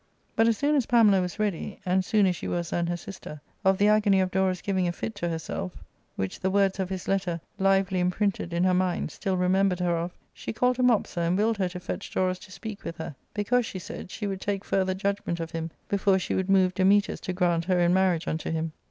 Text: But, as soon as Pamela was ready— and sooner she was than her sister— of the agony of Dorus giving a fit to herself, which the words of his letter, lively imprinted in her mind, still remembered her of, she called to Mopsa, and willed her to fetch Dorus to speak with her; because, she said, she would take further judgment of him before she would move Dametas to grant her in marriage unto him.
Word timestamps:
But, 0.35 0.47
as 0.47 0.57
soon 0.57 0.73
as 0.73 0.87
Pamela 0.87 1.21
was 1.21 1.37
ready— 1.37 1.79
and 1.85 2.03
sooner 2.03 2.33
she 2.33 2.47
was 2.47 2.71
than 2.71 2.87
her 2.87 2.97
sister— 2.97 3.39
of 3.63 3.77
the 3.77 3.87
agony 3.87 4.19
of 4.19 4.31
Dorus 4.31 4.59
giving 4.63 4.87
a 4.87 4.91
fit 4.91 5.13
to 5.17 5.29
herself, 5.29 5.73
which 6.15 6.39
the 6.39 6.49
words 6.49 6.79
of 6.79 6.89
his 6.89 7.07
letter, 7.07 7.39
lively 7.59 7.99
imprinted 7.99 8.51
in 8.51 8.63
her 8.63 8.73
mind, 8.73 9.11
still 9.11 9.37
remembered 9.37 9.79
her 9.79 9.95
of, 9.95 10.11
she 10.33 10.53
called 10.53 10.77
to 10.77 10.81
Mopsa, 10.83 11.19
and 11.21 11.37
willed 11.37 11.57
her 11.59 11.69
to 11.69 11.79
fetch 11.79 12.09
Dorus 12.11 12.39
to 12.39 12.51
speak 12.51 12.83
with 12.83 12.97
her; 12.97 13.13
because, 13.35 13.67
she 13.67 13.77
said, 13.77 14.09
she 14.09 14.25
would 14.25 14.41
take 14.41 14.65
further 14.65 14.95
judgment 14.95 15.39
of 15.39 15.51
him 15.51 15.69
before 15.87 16.17
she 16.17 16.33
would 16.33 16.49
move 16.49 16.73
Dametas 16.73 17.19
to 17.19 17.31
grant 17.33 17.65
her 17.65 17.79
in 17.79 17.93
marriage 17.93 18.27
unto 18.27 18.49
him. 18.49 18.71